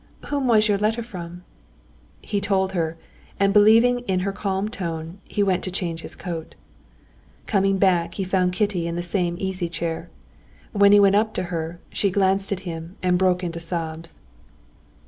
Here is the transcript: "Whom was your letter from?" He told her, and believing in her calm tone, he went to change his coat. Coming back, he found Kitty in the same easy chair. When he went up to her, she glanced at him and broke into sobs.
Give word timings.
"Whom 0.29 0.47
was 0.47 0.67
your 0.67 0.79
letter 0.79 1.03
from?" 1.03 1.43
He 2.23 2.41
told 2.41 2.71
her, 2.71 2.97
and 3.39 3.53
believing 3.53 3.99
in 4.07 4.21
her 4.21 4.31
calm 4.31 4.67
tone, 4.67 5.19
he 5.25 5.43
went 5.43 5.63
to 5.65 5.69
change 5.69 6.01
his 6.01 6.15
coat. 6.15 6.55
Coming 7.45 7.77
back, 7.77 8.15
he 8.15 8.23
found 8.23 8.53
Kitty 8.53 8.87
in 8.87 8.95
the 8.95 9.03
same 9.03 9.35
easy 9.37 9.69
chair. 9.69 10.09
When 10.71 10.91
he 10.91 10.99
went 10.99 11.15
up 11.17 11.35
to 11.35 11.43
her, 11.53 11.79
she 11.91 12.09
glanced 12.09 12.51
at 12.51 12.61
him 12.61 12.95
and 13.03 13.19
broke 13.19 13.43
into 13.43 13.59
sobs. 13.59 14.17